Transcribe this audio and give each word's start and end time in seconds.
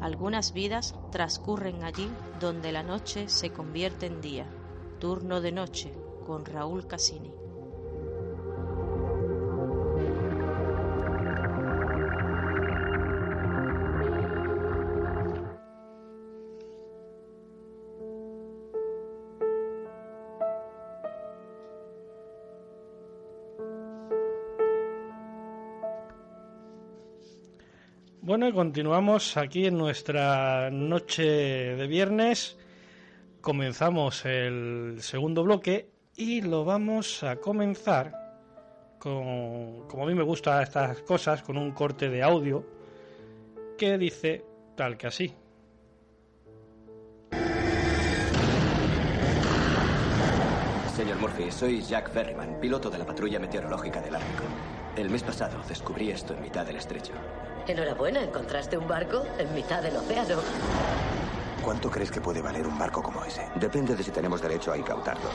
Algunas 0.00 0.54
vidas 0.54 0.94
transcurren 1.10 1.82
allí 1.84 2.08
donde 2.32 2.72
la 2.72 2.82
noche 2.82 3.28
se 3.28 3.52
convierte 3.52 4.06
en 4.06 4.22
día. 4.22 4.46
Turno 4.98 5.42
de 5.42 5.52
noche 5.52 5.92
con 6.24 6.46
Raúl 6.46 6.86
Casini. 6.86 7.49
Bueno, 28.30 28.46
y 28.46 28.52
continuamos 28.52 29.36
aquí 29.36 29.66
en 29.66 29.76
nuestra 29.76 30.70
noche 30.70 31.24
de 31.24 31.86
viernes. 31.88 32.56
Comenzamos 33.40 34.24
el 34.24 34.98
segundo 35.00 35.42
bloque 35.42 35.90
y 36.14 36.40
lo 36.40 36.64
vamos 36.64 37.24
a 37.24 37.40
comenzar 37.40 38.12
con, 39.00 39.88
como 39.88 40.04
a 40.04 40.06
mí 40.06 40.14
me 40.14 40.22
gustan 40.22 40.62
estas 40.62 41.02
cosas, 41.02 41.42
con 41.42 41.58
un 41.58 41.72
corte 41.72 42.08
de 42.08 42.22
audio 42.22 42.64
que 43.76 43.98
dice 43.98 44.44
tal 44.76 44.96
que 44.96 45.08
así. 45.08 45.34
Señor 50.94 51.18
Murphy, 51.18 51.50
soy 51.50 51.82
Jack 51.82 52.12
Ferryman, 52.12 52.60
piloto 52.60 52.90
de 52.90 52.98
la 52.98 53.06
patrulla 53.06 53.40
meteorológica 53.40 54.00
del 54.00 54.14
Ártico. 54.14 54.44
El 54.96 55.08
mes 55.08 55.22
pasado 55.22 55.58
descubrí 55.68 56.10
esto 56.10 56.34
en 56.34 56.42
mitad 56.42 56.66
del 56.66 56.76
estrecho. 56.76 57.12
Enhorabuena, 57.66 58.22
encontraste 58.22 58.76
un 58.76 58.88
barco 58.88 59.24
en 59.38 59.54
mitad 59.54 59.82
del 59.82 59.96
océano. 59.96 60.40
¿Cuánto 61.62 61.90
crees 61.90 62.10
que 62.10 62.20
puede 62.20 62.42
valer 62.42 62.66
un 62.66 62.78
barco 62.78 63.02
como 63.02 63.24
ese? 63.24 63.46
Depende 63.54 63.94
de 63.94 64.02
si 64.02 64.10
tenemos 64.10 64.40
derecho 64.42 64.72
a 64.72 64.78
incautarlo. 64.78 65.30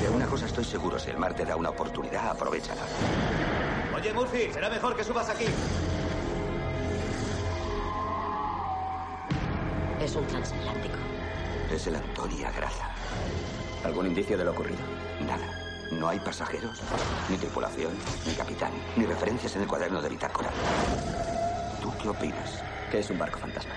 De 0.00 0.08
una 0.10 0.26
cosa 0.26 0.46
estoy 0.46 0.64
seguro, 0.64 0.98
si 0.98 1.10
el 1.10 1.16
mar 1.16 1.32
te 1.34 1.44
da 1.44 1.56
una 1.56 1.70
oportunidad, 1.70 2.30
aprovechala. 2.30 2.82
Oye, 3.96 4.12
Murphy, 4.12 4.52
será 4.52 4.68
mejor 4.68 4.96
que 4.96 5.04
subas 5.04 5.28
aquí. 5.28 5.46
Es 10.00 10.14
un 10.16 10.26
transatlántico. 10.26 10.96
Es 11.72 11.86
el 11.86 11.96
Antonia 11.96 12.50
Graza. 12.50 12.90
¿Algún 13.84 14.06
indicio 14.06 14.36
de 14.36 14.44
lo 14.44 14.50
ocurrido? 14.50 14.80
Nada. 15.26 15.71
No 15.98 16.08
hay 16.08 16.18
pasajeros, 16.18 16.80
ni 17.28 17.36
tripulación, 17.36 17.92
ni 18.26 18.34
capitán, 18.34 18.72
ni 18.96 19.04
referencias 19.04 19.54
en 19.56 19.62
el 19.62 19.68
cuaderno 19.68 20.00
de 20.00 20.08
bitácora. 20.08 20.50
¿Tú 21.80 21.92
qué 22.00 22.08
opinas? 22.08 22.62
Que 22.90 22.98
es 23.00 23.10
un 23.10 23.18
barco 23.18 23.38
fantasma. 23.38 23.72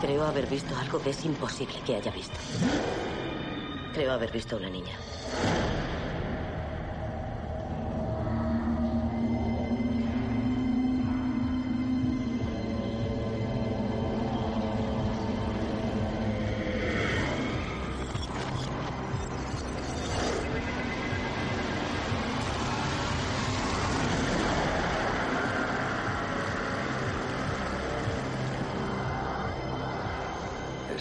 Creo 0.00 0.24
haber 0.24 0.46
visto 0.46 0.76
algo 0.76 1.00
que 1.00 1.10
es 1.10 1.24
imposible 1.24 1.80
que 1.84 1.96
haya 1.96 2.10
visto. 2.10 2.38
Creo 3.94 4.12
haber 4.12 4.30
visto 4.30 4.56
a 4.56 4.58
una 4.58 4.70
niña. 4.70 4.96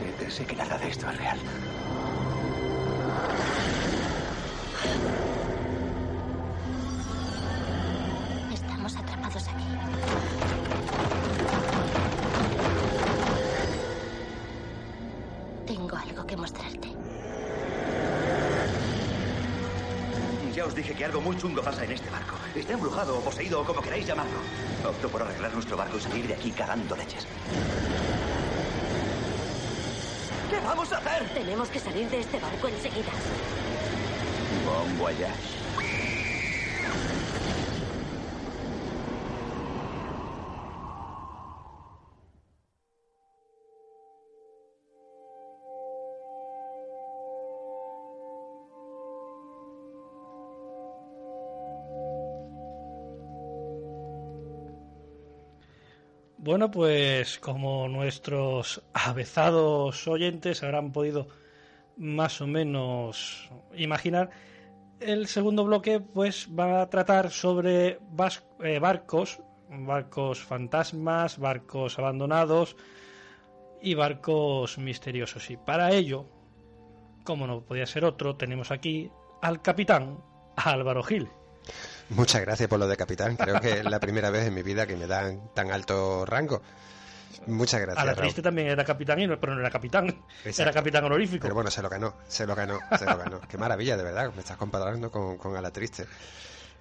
Sé, 0.00 0.30
sé 0.30 0.46
que 0.46 0.56
nada 0.56 0.78
de 0.78 0.88
esto 0.88 1.10
es 1.10 1.18
real. 1.18 1.38
Estamos 8.50 8.96
atrapados 8.96 9.48
aquí. 9.48 9.64
Tengo 15.66 15.96
algo 15.96 16.26
que 16.26 16.36
mostrarte. 16.36 16.88
Ya 20.54 20.64
os 20.64 20.74
dije 20.74 20.94
que 20.94 21.04
algo 21.04 21.20
muy 21.20 21.36
chungo 21.36 21.60
pasa 21.60 21.84
en 21.84 21.92
este 21.92 22.08
barco. 22.08 22.36
Está 22.54 22.72
embrujado 22.72 23.18
o 23.18 23.20
poseído 23.20 23.60
o 23.60 23.64
como 23.66 23.82
queráis 23.82 24.06
llamarlo. 24.06 24.40
Opto 24.88 25.10
por 25.10 25.22
arreglar 25.22 25.52
nuestro 25.52 25.76
barco 25.76 25.98
y 25.98 26.00
salir 26.00 26.26
de 26.26 26.34
aquí 26.34 26.52
cagando 26.52 26.96
leches. 26.96 27.26
¿Qué 30.60 30.66
vamos 30.66 30.92
a 30.92 30.98
hacer? 30.98 31.26
Tenemos 31.30 31.68
que 31.70 31.78
salir 31.80 32.08
de 32.10 32.20
este 32.20 32.38
barco 32.38 32.68
enseguida. 32.68 33.12
Bon 34.66 34.98
voyage. 34.98 36.09
Bueno, 56.42 56.70
pues 56.70 57.38
como 57.38 57.86
nuestros 57.86 58.82
avezados 58.94 60.08
oyentes 60.08 60.62
habrán 60.62 60.90
podido 60.90 61.28
más 61.98 62.40
o 62.40 62.46
menos 62.46 63.50
imaginar, 63.76 64.30
el 65.00 65.26
segundo 65.26 65.66
bloque 65.66 66.00
pues 66.00 66.48
va 66.58 66.80
a 66.80 66.88
tratar 66.88 67.30
sobre 67.30 67.98
eh, 68.64 68.78
barcos, 68.80 69.42
barcos 69.68 70.40
fantasmas, 70.40 71.38
barcos 71.38 71.98
abandonados 71.98 72.74
y 73.82 73.92
barcos 73.92 74.78
misteriosos. 74.78 75.50
Y 75.50 75.58
para 75.58 75.92
ello, 75.92 76.24
como 77.22 77.46
no 77.46 77.60
podía 77.66 77.84
ser 77.84 78.06
otro, 78.06 78.36
tenemos 78.36 78.70
aquí 78.70 79.10
al 79.42 79.60
capitán 79.60 80.24
Álvaro 80.56 81.02
Gil. 81.02 81.28
Muchas 82.10 82.40
gracias 82.42 82.68
por 82.68 82.78
lo 82.78 82.88
de 82.88 82.96
capitán. 82.96 83.36
Creo 83.36 83.60
que 83.60 83.78
es 83.78 83.84
la 83.84 84.00
primera 84.00 84.30
vez 84.30 84.46
en 84.48 84.54
mi 84.54 84.62
vida 84.62 84.86
que 84.86 84.96
me 84.96 85.06
dan 85.06 85.52
tan 85.54 85.70
alto 85.70 86.24
rango. 86.26 86.60
Muchas 87.46 87.80
gracias. 87.80 88.02
A 88.02 88.04
la 88.04 88.12
Raúl. 88.12 88.22
triste 88.22 88.42
también 88.42 88.66
era 88.68 88.84
capitán, 88.84 89.18
y 89.20 89.26
no- 89.26 89.38
pero 89.40 89.54
no 89.54 89.60
era 89.60 89.70
capitán, 89.70 90.08
Exacto. 90.44 90.62
era 90.62 90.72
capitán 90.72 91.04
honorífico. 91.04 91.42
Pero 91.42 91.54
bueno, 91.54 91.70
se 91.70 91.80
lo 91.80 91.88
ganó, 91.88 92.14
se 92.28 92.46
lo 92.46 92.54
ganó, 92.54 92.80
se 92.98 93.06
lo 93.06 93.16
ganó. 93.16 93.40
Qué 93.48 93.56
maravilla, 93.56 93.96
de 93.96 94.02
verdad, 94.02 94.32
me 94.34 94.40
estás 94.40 94.56
comparando 94.56 95.10
con, 95.10 95.38
con 95.38 95.56
a 95.56 95.62
la 95.62 95.70
triste. 95.70 96.06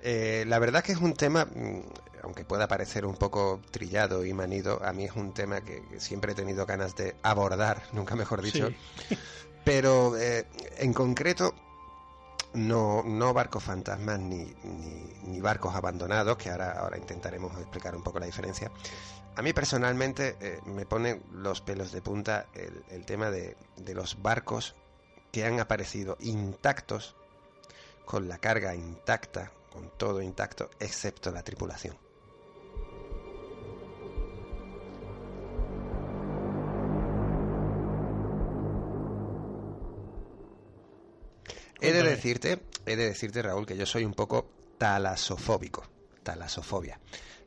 Eh, 0.01 0.44
la 0.47 0.59
verdad 0.59 0.83
que 0.83 0.91
es 0.94 0.97
un 0.97 1.13
tema, 1.13 1.45
mm, 1.45 1.81
aunque 2.23 2.44
pueda 2.44 2.67
parecer 2.67 3.06
un 3.06 3.16
poco 3.16 3.61
trillado 3.71 4.25
y 4.25 4.33
manido, 4.33 4.81
a 4.83 4.91
mí 4.91 5.06
es 5.06 5.13
un 5.16 5.33
tema 5.33 5.61
que 5.61 5.81
siempre 5.97 6.31
he 6.33 6.35
tenido 6.35 6.66
ganas 6.66 6.95
de 6.95 7.16
abordar, 7.21 7.83
nunca 7.94 8.16
mejor 8.16 8.41
dicho. 8.41 8.69
Pero 9.63 10.17
eh, 10.17 10.45
en 10.77 10.94
concreto, 10.94 11.53
no, 12.53 13.03
no 13.03 13.33
barcos 13.33 13.63
fantasmas 13.63 14.19
ni, 14.19 14.53
ni, 14.63 15.13
ni 15.23 15.41
barcos 15.41 15.75
abandonados, 15.75 16.37
que 16.37 16.49
ahora, 16.49 16.71
ahora 16.71 16.97
intentaremos 16.97 17.57
explicar 17.59 17.95
un 17.95 18.03
poco 18.03 18.19
la 18.19 18.25
diferencia. 18.25 18.71
A 19.35 19.41
mí 19.41 19.53
personalmente 19.53 20.35
eh, 20.41 20.59
me 20.65 20.85
pone 20.85 21.21
los 21.31 21.61
pelos 21.61 21.91
de 21.91 22.01
punta 22.01 22.47
el, 22.53 22.83
el 22.89 23.05
tema 23.05 23.29
de, 23.31 23.55
de 23.77 23.93
los 23.93 24.21
barcos 24.21 24.75
que 25.31 25.45
han 25.45 25.59
aparecido 25.59 26.17
intactos, 26.19 27.15
con 28.05 28.27
la 28.27 28.39
carga 28.39 28.73
intacta, 28.73 29.51
con 29.71 29.91
todo 29.95 30.21
intacto, 30.21 30.71
excepto 30.79 31.31
la 31.31 31.44
tripulación. 31.44 31.95
Decirte, 42.19 42.60
he 42.86 42.95
de 42.95 43.06
decirte, 43.06 43.42
Raúl, 43.42 43.66
que 43.66 43.77
yo 43.77 43.86
soy 43.86 44.04
un 44.06 44.13
poco 44.13 44.50
talasofóbico. 44.77 45.83
Talasofobia. 46.24 47.00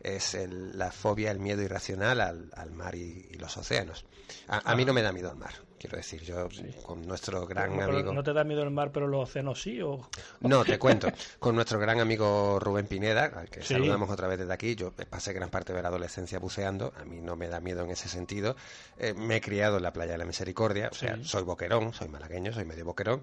Es 0.03 0.35
el- 0.35 0.77
la 0.77 0.91
fobia, 0.91 1.31
el 1.31 1.39
miedo 1.39 1.63
irracional 1.63 2.21
al, 2.21 2.51
al 2.57 2.71
mar 2.73 2.95
y, 2.97 3.29
y 3.31 3.35
los 3.35 3.57
océanos. 3.57 4.05
A, 4.49 4.73
a 4.73 4.75
mí 4.75 4.85
no 4.85 4.93
me 4.93 5.03
da 5.03 5.13
miedo 5.13 5.31
el 5.31 5.37
mar, 5.37 5.53
quiero 5.79 5.97
decir. 5.97 6.23
Yo, 6.23 6.49
con 6.85 7.03
nuestro 7.07 7.47
gran 7.47 7.77
pero 7.77 7.93
amigo. 7.93 8.13
¿No 8.13 8.23
te 8.25 8.33
da 8.33 8.43
miedo 8.43 8.63
el 8.63 8.71
mar, 8.71 8.91
pero 8.93 9.07
los 9.07 9.29
océanos 9.29 9.63
sí? 9.63 9.81
O... 9.81 10.09
No, 10.41 10.65
te 10.65 10.79
cuento. 10.79 11.07
Con 11.39 11.55
nuestro 11.55 11.79
gran 11.79 12.01
amigo 12.01 12.59
Rubén 12.59 12.87
Pineda, 12.89 13.27
al 13.27 13.49
que 13.51 13.63
Sí. 13.63 13.75
saludamos 13.75 14.11
otra 14.11 14.27
vez 14.27 14.39
desde 14.41 14.53
aquí, 14.55 14.75
yo 14.75 14.93
pasé 14.93 15.33
gran 15.35 15.51
parte 15.51 15.73
de 15.73 15.83
la 15.83 15.89
adolescencia 15.89 16.41
buceando, 16.41 16.93
a 16.97 17.05
mí 17.05 17.21
no 17.21 17.37
me 17.37 17.47
da 17.49 17.61
miedo 17.61 17.85
en 17.85 17.91
ese 17.91 18.09
sentido. 18.09 18.57
Eh, 18.97 19.13
me 19.15 19.37
he 19.37 19.41
criado 19.41 19.77
en 19.77 19.83
la 19.85 19.93
playa 19.93 20.13
de 20.13 20.19
la 20.19 20.25
Misericordia, 20.25 20.89
o 20.91 20.95
sea, 20.95 21.15
Sí. 21.17 21.25
soy 21.25 21.43
boquerón, 21.45 21.93
soy 21.93 22.09
malagueño, 22.09 22.53
soy 22.53 22.65
medio 22.65 22.85
boquerón. 22.87 23.21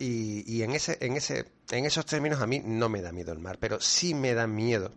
Y, 0.00 0.42
y 0.50 0.62
en 0.62 0.72
ese, 0.72 0.96
en 1.02 1.16
ese, 1.16 1.44
en 1.70 1.84
esos 1.84 2.06
términos 2.06 2.40
a 2.40 2.46
mí 2.46 2.60
no 2.64 2.88
me 2.88 3.02
da 3.02 3.12
miedo 3.12 3.32
el 3.32 3.38
mar, 3.38 3.58
pero 3.60 3.80
sí 3.80 4.14
me 4.14 4.34
da 4.34 4.46
miedo. 4.46 4.90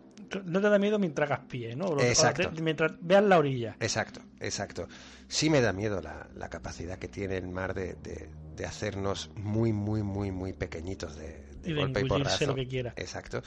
No 0.46 0.60
te 0.60 0.68
da 0.70 0.78
miedo 0.78 0.98
mientras 0.98 1.30
hagas 1.30 1.46
pie, 1.46 1.76
¿no? 1.76 2.00
Exacto. 2.00 2.50
te- 2.50 2.62
mientras 2.62 2.92
veas 3.02 3.22
la 3.22 3.38
orilla. 3.38 3.76
Exacto, 3.80 4.20
exacto. 4.40 4.88
Sí 5.28 5.50
me 5.50 5.60
da 5.60 5.72
miedo 5.74 6.00
la, 6.00 6.28
la 6.34 6.48
capacidad 6.48 6.98
que 6.98 7.08
tiene 7.08 7.36
el 7.36 7.46
mar 7.48 7.74
de, 7.74 7.94
de- 7.94 8.30
de 8.56 8.66
hacernos 8.66 9.30
muy, 9.36 9.72
muy, 9.72 10.02
muy, 10.02 10.30
muy 10.32 10.52
pequeñitos 10.54 11.16
de, 11.16 11.44
de 11.62 11.70
Y 11.70 11.74
de 11.74 11.80
golpe 11.80 12.00
y 12.00 12.08
porrazo. 12.08 12.46
lo 12.46 12.54
que 12.54 12.66
quiera. 12.66 12.94
Exacto. 12.96 13.42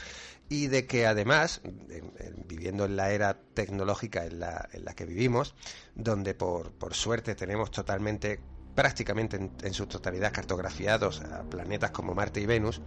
Y 0.49 0.67
de 0.67 0.85
que 0.85 1.07
además, 1.07 1.61
en- 1.63 2.13
en- 2.19 2.43
viviendo 2.47 2.85
en 2.85 2.95
la 2.95 3.11
era 3.11 3.37
tecnológica 3.55 4.25
en 4.25 4.39
la, 4.39 4.69
en 4.71 4.85
la 4.85 4.93
que 4.93 5.05
vivimos, 5.05 5.55
donde 5.95 6.35
por, 6.35 6.71
por 6.73 6.93
suerte 6.93 7.33
tenemos 7.35 7.71
totalmente, 7.71 8.39
prácticamente 8.77 9.37
en, 9.37 9.51
en 9.63 9.73
su 9.73 9.87
totalidad 9.87 10.31
cartografiados 10.31 11.21
a 11.21 11.41
planetas 11.49 11.89
como 11.89 12.13
Marte 12.13 12.41
y 12.41 12.45
Venus, 12.45 12.79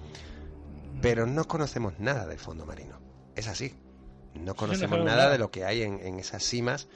pero 1.03 1.27
no 1.27 1.49
conocemos 1.49 1.99
nada 1.99 2.29
del 2.29 2.39
fondo 2.39 2.65
marino. 2.65 3.01
Es 3.35 3.49
así. 3.49 3.75
No 4.35 4.55
conocemos 4.55 4.91
sabemos 4.91 5.07
nada 5.07 5.23
nada. 5.25 5.33
de 5.33 5.39
lo 5.39 5.51
que 5.51 5.65
hay 5.65 5.83
en, 5.83 5.99
en 5.99 6.21
esas 6.21 6.45
cimas 6.45 6.87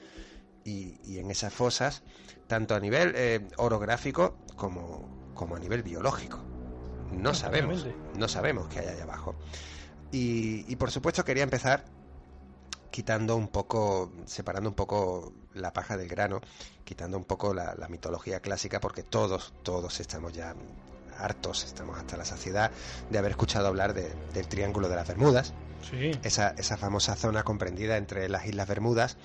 y, 0.62 1.00
y 1.02 1.18
en 1.18 1.32
esas 1.32 1.52
fosas, 1.52 2.04
tanto 2.46 2.76
a 2.76 2.80
nivel 2.80 3.14
eh, 3.16 3.48
orográfico 3.56 4.38
como, 4.54 5.32
como 5.34 5.56
a 5.56 5.58
nivel 5.58 5.82
biológico. 5.82 6.38
No 7.10 7.34
sabemos, 7.34 7.80
Efectivamente. 7.80 8.18
no 8.20 8.28
sabemos 8.28 8.68
qué 8.68 8.78
hay 8.78 8.86
allá 8.86 9.02
abajo. 9.02 9.34
Y, 10.12 10.64
y 10.72 10.76
por 10.76 10.92
supuesto 10.92 11.24
quería 11.24 11.42
empezar 11.42 11.84
quitando 12.98 13.34
un 13.34 13.48
poco, 13.48 14.12
separando 14.24 14.68
un 14.70 14.76
poco 14.76 15.32
la 15.54 15.72
paja 15.72 15.96
del 15.96 16.06
grano, 16.06 16.40
quitando 16.84 17.16
un 17.16 17.24
poco 17.24 17.52
la, 17.52 17.74
la 17.76 17.88
mitología 17.88 18.38
clásica, 18.38 18.78
porque 18.80 19.02
todos, 19.02 19.52
todos 19.64 19.98
estamos 19.98 20.32
ya 20.32 20.54
hartos, 21.18 21.64
estamos 21.64 21.98
hasta 21.98 22.16
la 22.16 22.24
saciedad 22.24 22.70
de 23.10 23.18
haber 23.18 23.32
escuchado 23.32 23.66
hablar 23.66 23.94
de- 23.94 24.12
del 24.32 24.46
Triángulo 24.46 24.88
de 24.88 24.94
las 24.94 25.08
Bermudas, 25.08 25.52
Sí. 25.90 26.12
esa, 26.22 26.54
esa 26.56 26.76
famosa 26.76 27.16
zona 27.16 27.42
comprendida 27.42 27.96
entre 27.96 28.28
las 28.28 28.46
Islas 28.46 28.68
Bermudas, 28.68 29.16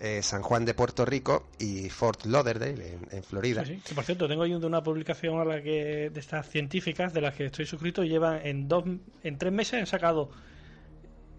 eh, 0.00 0.20
San 0.22 0.42
Juan 0.42 0.66
de 0.66 0.74
Puerto 0.74 1.06
Rico 1.06 1.46
y 1.58 1.88
Fort 1.88 2.26
Lauderdale 2.26 2.92
en, 2.94 3.08
en 3.10 3.24
Florida. 3.24 3.64
Sí, 3.64 3.76
sí. 3.76 3.82
Que, 3.88 3.94
por 3.94 4.04
cierto, 4.04 4.28
tengo 4.28 4.42
ahí 4.42 4.52
una 4.54 4.82
publicación 4.82 5.40
a 5.40 5.46
la 5.46 5.62
que 5.62 6.10
de 6.12 6.20
estas 6.20 6.46
científicas 6.50 7.14
de 7.14 7.22
las 7.22 7.34
que 7.34 7.46
estoy 7.46 7.64
suscrito 7.64 8.04
y 8.04 8.10
llevan 8.10 8.44
en 8.44 8.68
dos 8.68 8.84
en 9.22 9.38
tres 9.38 9.50
meses 9.52 9.80
han 9.80 9.86
sacado 9.86 10.30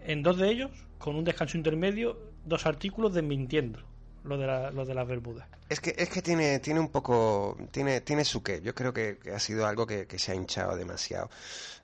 en 0.06 0.22
dos 0.22 0.38
de 0.38 0.48
ellos 0.50 0.70
con 0.98 1.16
un 1.16 1.24
descanso 1.24 1.56
intermedio 1.56 2.18
dos 2.44 2.64
artículos 2.66 3.12
desmintiendo 3.12 3.80
lo 4.24 4.38
de 4.38 4.46
la, 4.46 4.70
lo 4.70 4.84
de 4.84 4.94
las 4.94 5.06
Bermudas. 5.06 5.46
Es 5.68 5.80
que, 5.80 5.94
es 5.96 6.08
que 6.08 6.22
tiene, 6.22 6.58
tiene 6.58 6.80
un 6.80 6.88
poco, 6.88 7.56
tiene, 7.70 8.00
tiene 8.00 8.24
su 8.24 8.42
qué. 8.42 8.60
Yo 8.60 8.74
creo 8.74 8.92
que, 8.92 9.18
que 9.18 9.30
ha 9.30 9.38
sido 9.38 9.66
algo 9.66 9.86
que, 9.86 10.06
que 10.06 10.18
se 10.18 10.32
ha 10.32 10.34
hinchado 10.34 10.76
demasiado. 10.76 11.30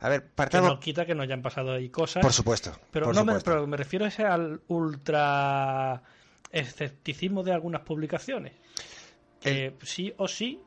A 0.01 0.09
ver, 0.09 0.23
Que 0.23 0.29
partamos. 0.35 0.71
no 0.71 0.81
quita 0.81 1.07
que 1.07 1.15
no 1.15 1.23
hayan 1.23 1.43
pasado 1.43 1.73
ahí 1.73 1.89
cosas. 1.89 2.21
Por 2.23 2.33
supuesto. 2.33 2.73
Pero 2.91 3.07
por 3.07 3.15
no 3.15 3.25
me, 3.25 3.41
pero 3.41 3.67
me 3.67 3.77
refiero 3.77 4.07
ese 4.07 4.25
al 4.25 4.61
ultra 4.69 6.03
escepticismo 6.51 7.43
de 7.43 7.53
algunas 7.53 7.83
publicaciones. 7.83 8.53
Que 9.41 9.75
sí 9.83 10.13
o 10.17 10.29
sí 10.29 10.61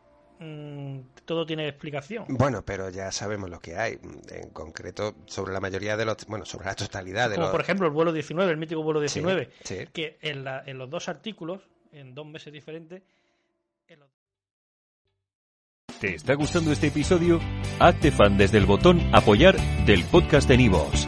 todo 1.26 1.46
tiene 1.46 1.68
explicación. 1.68 2.26
Bueno, 2.30 2.64
pero 2.64 2.90
ya 2.90 3.12
sabemos 3.12 3.50
lo 3.50 3.60
que 3.60 3.78
hay. 3.78 4.00
En 4.30 4.50
concreto, 4.52 5.16
sobre 5.26 5.54
la 5.54 5.60
mayoría 5.60 5.96
de 5.98 6.06
los. 6.06 6.26
Bueno, 6.28 6.46
sobre 6.46 6.66
la 6.66 6.76
totalidad 6.76 7.30
de 7.30 7.36
Como 7.36 7.48
los. 7.48 7.52
por 7.52 7.62
ejemplo 7.62 7.88
el 7.88 7.94
vuelo 7.94 8.12
19, 8.14 8.52
el 8.52 8.58
mítico 8.58 8.84
vuelo 8.84 9.00
19, 9.00 9.50
sí. 9.64 9.78
que 9.94 10.18
en, 10.22 10.44
la- 10.44 10.64
en 10.66 10.78
los 10.78 10.90
dos 10.90 11.08
artículos, 11.10 11.62
en 11.92 12.14
dos 12.14 12.26
meses 12.26 12.52
diferentes, 12.52 13.02
en 13.88 14.00
los- 14.00 14.10
¿Te 16.00 16.16
está 16.16 16.34
gustando 16.36 16.72
este 16.72 16.88
episodio? 16.88 17.40
Hazte 17.80 18.12
fan 18.12 18.38
desde 18.38 18.58
el 18.58 18.66
botón 18.66 19.00
Apoyar 19.14 19.56
del 19.86 20.04
podcast 20.06 20.48
de 20.48 20.58
Nivos. 20.58 21.08